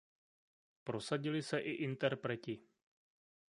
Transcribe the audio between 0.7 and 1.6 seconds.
Prosadili se